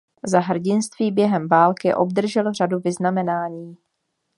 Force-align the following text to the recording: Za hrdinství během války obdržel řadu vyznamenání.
Za 0.25 0.39
hrdinství 0.39 1.11
během 1.11 1.47
války 1.49 1.93
obdržel 1.93 2.53
řadu 2.53 2.79
vyznamenání. 2.79 3.77